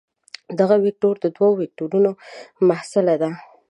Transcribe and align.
دغه 0.59 0.75
وکتور 0.85 1.15
د 1.19 1.25
دوو 1.35 1.49
وکتورونو 1.61 2.11
محصله 2.67 3.15
ده. 3.21 3.29